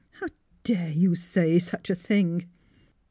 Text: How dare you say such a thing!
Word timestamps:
How 0.13 0.25
dare 0.63 0.89
you 0.89 1.13
say 1.13 1.59
such 1.59 1.91
a 1.91 1.95
thing! 1.95 2.49